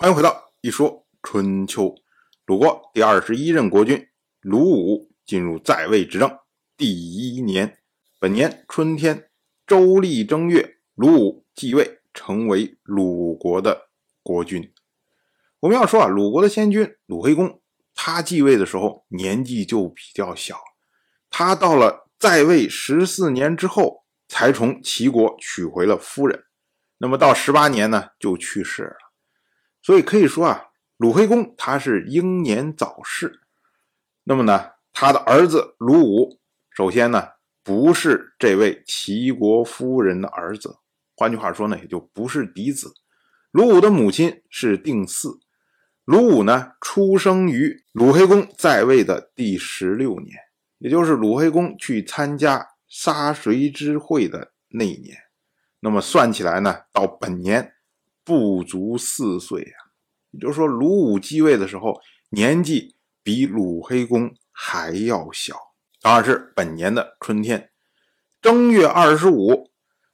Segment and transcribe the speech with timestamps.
[0.00, 1.92] 欢迎回到一说春秋。
[2.46, 4.06] 鲁国第二十一任国君
[4.38, 6.38] 鲁武进入在位执政
[6.76, 7.80] 第一年，
[8.20, 9.28] 本年春天，
[9.66, 13.88] 周历正月，鲁武继位，成为鲁国的
[14.22, 14.72] 国君。
[15.58, 17.60] 我们要说啊，鲁国的先君鲁黑公，
[17.92, 20.60] 他继位的时候年纪就比较小，
[21.28, 26.44] 他到了在位十四年之后，才从齐国娶回了夫人。
[26.98, 29.07] 那么到十八年呢，就去世了。
[29.88, 30.66] 所以可以说啊，
[30.98, 33.40] 鲁黑公他是英年早逝。
[34.22, 36.38] 那么呢，他的儿子鲁武，
[36.70, 37.26] 首先呢
[37.64, 40.76] 不是这位齐国夫人的儿子，
[41.16, 42.92] 换句话说呢，也就不是嫡子。
[43.50, 45.38] 鲁武的母亲是定嗣。
[46.04, 50.36] 鲁武呢出生于鲁黑公在位的第十六年，
[50.76, 55.16] 也就是鲁黑公去参加杀谁之会的那一年。
[55.80, 57.72] 那么算起来呢，到本年
[58.28, 59.88] 不足四岁啊，
[60.32, 65.56] 也就是说，鲁武继位的时候年纪比鲁黑公还要小。
[66.02, 67.70] 当然是本年的春天，
[68.42, 69.70] 正月二十五，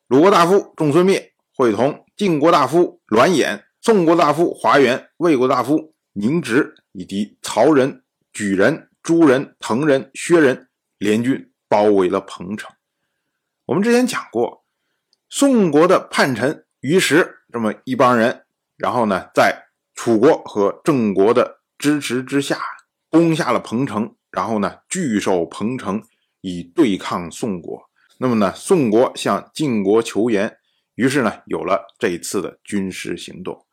[0.06, 10.68] 鲁国大夫仲孙灭会同晋国大夫栾衍、宋国大夫华元、魏国大夫宁直以及曹人、莒人、朱人、滕人、薛人
[10.98, 12.70] 联军包围了彭城。
[13.64, 14.62] 我们之前讲过。
[15.30, 18.44] 宋国的叛臣于石这么一帮人，
[18.76, 22.58] 然后呢，在楚国和郑国的支持之下，
[23.08, 26.02] 攻下了彭城，然后呢，据守彭城
[26.40, 27.88] 以对抗宋国。
[28.18, 30.58] 那么呢，宋国向晋国求援，
[30.96, 33.64] 于是呢，有了这一次的军事行动。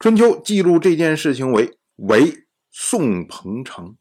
[0.00, 3.96] 春秋记录这件事情为为宋彭城。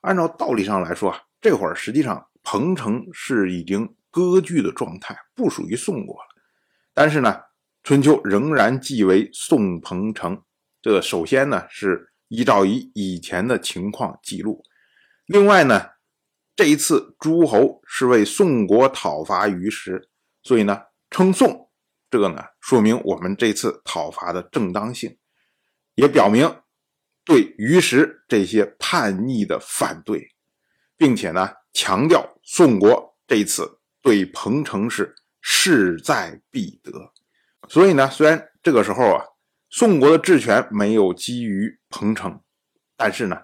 [0.00, 3.94] 按照道理上来说啊，这会儿实际上彭城是已经。
[4.14, 6.28] 割据的状态不属于宋国了，
[6.92, 7.40] 但是呢，
[7.82, 10.42] 春秋仍然记为宋彭城。
[10.80, 14.64] 这首先呢是依照以以前的情况记录，
[15.26, 15.90] 另外呢，
[16.54, 20.08] 这一次诸侯是为宋国讨伐于时，
[20.42, 20.80] 所以呢
[21.10, 21.70] 称宋，
[22.10, 25.18] 这个呢说明我们这次讨伐的正当性，
[25.94, 26.62] 也表明
[27.24, 30.28] 对于时这些叛逆的反对，
[30.96, 33.78] 并且呢强调宋国这一次。
[34.04, 37.12] 对彭城是势在必得，
[37.72, 39.24] 所以呢，虽然这个时候啊，
[39.70, 42.38] 宋国的治权没有基于彭城，
[42.98, 43.38] 但是呢，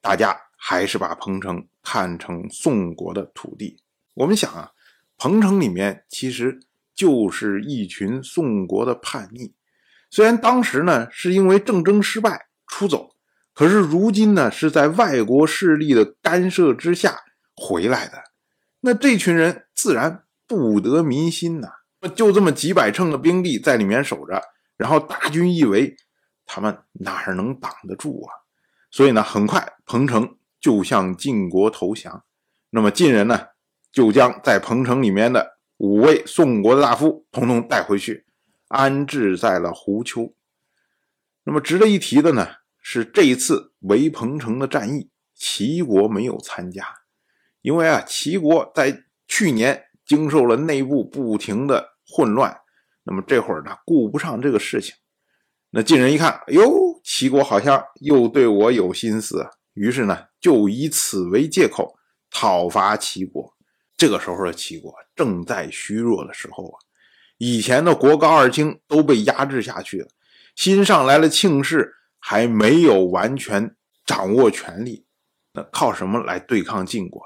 [0.00, 3.82] 大家还是把彭城看成宋国的土地。
[4.14, 4.70] 我们想啊，
[5.18, 6.58] 彭城里面其实
[6.94, 9.52] 就是一群宋国的叛逆，
[10.08, 13.14] 虽然当时呢是因为政争失败出走，
[13.52, 17.20] 可是如今呢是在外国势力的干涉之下
[17.54, 18.24] 回来的。
[18.80, 21.68] 那这群人自然不得民心呐，
[22.08, 24.42] 就这么几百乘的兵力在里面守着，
[24.76, 25.96] 然后大军一围，
[26.46, 28.30] 他们哪能挡得住啊？
[28.90, 32.24] 所以呢，很快彭城就向晋国投降。
[32.70, 33.48] 那么晋人呢，
[33.92, 38.26] 就将在彭城里面的五位宋国的大夫统统带回去，
[38.68, 40.34] 安置在了胡丘。
[41.44, 42.48] 那么值得一提的呢，
[42.80, 46.86] 是这一次围彭城的战役，齐国没有参加。
[47.62, 52.56] 因为啊，齐国在去年经受了内部不停的混乱，
[53.04, 54.94] 那么这会儿呢，顾不上这个事情。
[55.70, 61.96] 那晋人一看，哎呦，齐国好像又对我有心思，于是呢，就以此为借口
[62.30, 63.52] 讨伐齐国。
[63.96, 66.78] 这个时候的齐国正在虚弱的时候啊，
[67.38, 70.08] 以前的国高二卿都被压制下去了，
[70.54, 75.06] 新上来的庆氏还没有完全掌握权力，
[75.52, 77.22] 那靠什么来对抗晋国？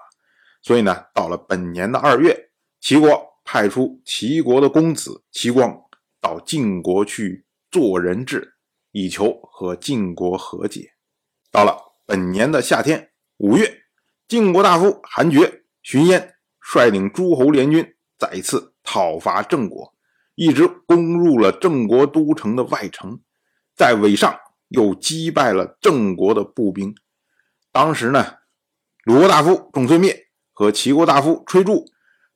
[0.62, 2.50] 所以呢，到了本年的二月，
[2.80, 5.75] 齐国派出齐国的公子齐光
[6.20, 8.56] 到晋国去做人质，
[8.92, 10.91] 以求和晋国和解。
[11.50, 13.08] 到了本年的夏天
[13.38, 13.84] 五月，
[14.28, 19.94] 晋国大夫韩厥、荀燕率领诸侯联军再一次讨伐郑国，
[20.34, 23.19] 一直攻入了郑国都城的外城，
[23.75, 24.38] 在尾上
[24.69, 26.94] 又击败了郑国的步兵。
[27.72, 28.40] 当时呢，
[29.05, 30.26] 鲁国大夫仲孙灭。
[30.52, 31.84] 和齐国大夫崔杼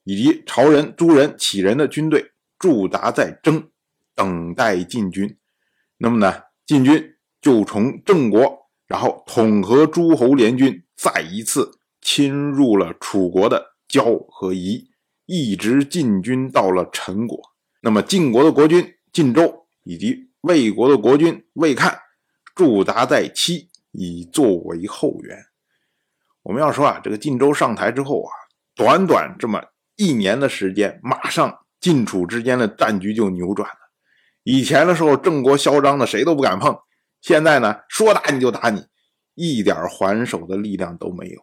[0.05, 3.71] 以及朝人、诸人、杞人的军队驻扎在征，
[4.15, 5.37] 等待晋军。
[5.99, 14.91] 那么呢，晋军就从郑国，然后统合诸侯联军，再一次侵入了楚国的交和夷，
[15.27, 17.41] 一直进军到了陈国。
[17.81, 21.99] 那么晋国的国君晋州以及魏国的国君魏看
[22.55, 25.39] 驻扎在期，以作为后援。
[26.43, 28.31] 我们要说啊，这个晋州上台之后啊，
[28.75, 29.63] 短短这么
[29.97, 33.77] 一年的时间，马上晋楚之间的战局就扭转了。
[34.43, 36.77] 以前的时候，郑国嚣张的谁都不敢碰，
[37.21, 38.85] 现在呢，说打你就打你，
[39.35, 41.41] 一点还手的力量都没有。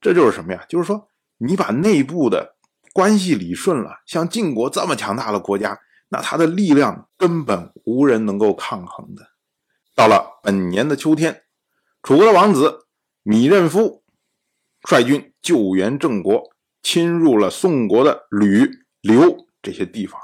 [0.00, 0.64] 这就是什么呀？
[0.68, 1.08] 就是说，
[1.38, 2.56] 你把内部的
[2.92, 5.78] 关系理顺了，像晋国这么强大的国家，
[6.08, 9.22] 那他的力量根本无人能够抗衡的。
[9.94, 11.42] 到了本年的秋天，
[12.02, 12.86] 楚国的王子
[13.24, 14.04] 芈任夫
[14.88, 16.44] 率军救援郑国，
[16.88, 18.66] 侵入了宋国的吕、
[19.02, 20.18] 刘这些地方。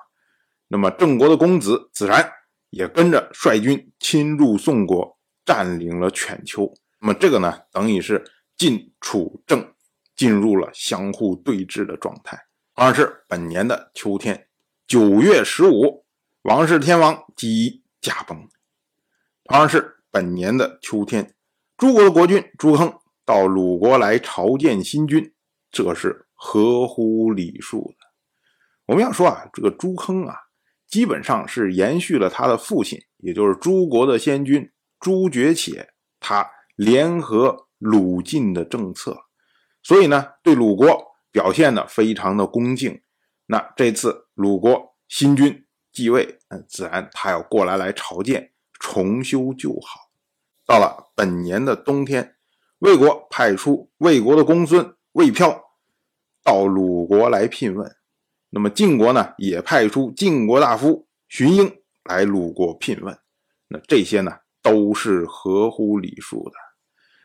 [0.68, 2.32] 那么郑国的公子子然
[2.70, 6.72] 也跟着率军侵入宋国，占领了犬丘。
[7.02, 8.24] 那么这个呢，等于是。
[8.56, 9.74] 晋楚郑
[10.14, 12.46] 进入了相互对峙的状态。
[12.76, 14.46] 同样是本年的秋天，
[14.86, 16.06] 九月十五，
[16.42, 18.48] 王室天王姬驾崩。
[19.42, 21.34] 同样是本年的秋天，
[21.76, 25.34] 诸国的国君朱亨到鲁国来朝见新君，
[25.72, 28.06] 这是合乎礼数的。
[28.86, 30.36] 我们要说啊，这个朱坑啊，
[30.86, 34.70] 基本上是延续了他的父亲，也就是诸国的先君
[35.00, 35.88] 朱觉且，
[36.20, 37.64] 他联合。
[37.78, 39.26] 鲁晋的政策，
[39.82, 43.02] 所以呢，对鲁国表现的非常的恭敬。
[43.44, 50.08] 那这次鲁国新君继位，嗯，自然他要过来来朝见，重修旧好。
[50.64, 52.36] 到了本年的冬天，
[52.78, 55.63] 魏国派出魏国的公孙魏飘
[56.44, 57.90] 到鲁国来聘问。
[58.50, 63.18] 那么晋国呢，也派出晋国大夫荀英来鲁国聘问。
[63.66, 64.30] 那这些呢，
[64.62, 66.54] 都是合乎礼数的。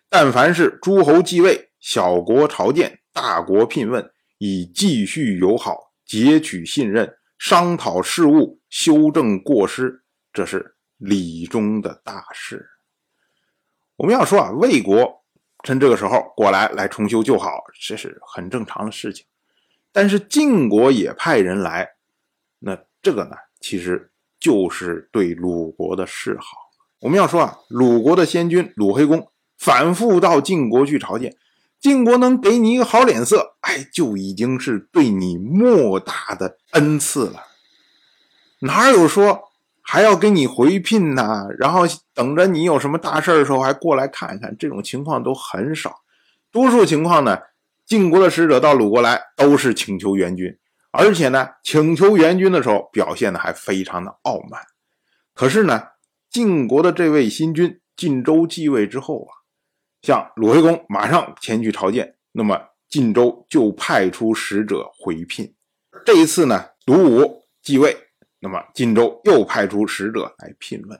[0.09, 10.01] 但凡是诸侯继位，小国朝见，大国聘问，以继续友好，结取信任，商讨事务，修正过失，
[10.33, 12.67] 这是礼中的大事。
[13.97, 15.23] 我们要说啊，魏国
[15.63, 19.25] 趁这个时候过来来重修旧好，这是很正常的事情。
[19.91, 21.89] 但是晋国也派人来，
[22.59, 26.57] 那这个呢，其实就是对鲁国的示好。
[27.01, 29.31] 我们要说啊，鲁国的先君鲁黑公。
[29.57, 31.35] 反复到晋国去朝见，
[31.81, 37.43] 晋国能给你一个好脸色，哎，就已经是对你莫大的恩赐了。
[38.61, 39.48] 哪有说
[39.91, 41.47] 还要给你回聘呢？
[41.57, 41.81] 然后
[42.13, 46.03] 等着你有什么大事的时候还过来看一看，这种情况都很少。
[46.51, 47.39] 多数情况呢，
[47.87, 50.55] 晋国的使者到鲁国来都是请求援军，
[50.91, 54.61] 而且呢，请求援军的时候表现的还非常的傲慢。
[55.33, 55.81] 可是呢，
[56.29, 59.41] 晋国的这位新君晋州继位之后啊。
[60.03, 65.55] 像鲁惠公马上前去朝见，那么晋州就派出使者回聘。
[66.05, 67.97] 这一次呢，鲁武继位，
[68.39, 70.99] 那么晋州又派出使者来聘问。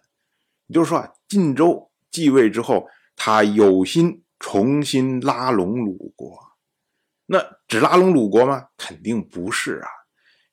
[0.67, 6.37] 也就是说啊，晋州继位之后，他有心重新拉拢鲁国。
[7.25, 8.67] 那只拉拢鲁国吗？
[8.77, 9.89] 肯定不是啊。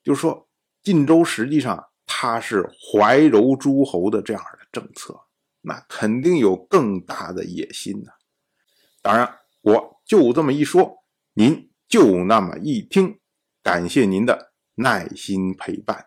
[0.03, 0.49] 就是说，
[0.83, 5.19] 晋州实际上他是怀柔诸侯的这样的政策，
[5.63, 8.13] 那肯定有更大的野心呢。
[9.03, 11.03] 当然，我就这么一说，
[11.35, 13.19] 您就那么一听。
[13.63, 16.07] 感谢您的耐心陪伴。